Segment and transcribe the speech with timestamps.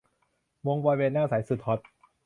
[0.67, 1.79] วงบอยแบนด์หน้าใสสุดฮอต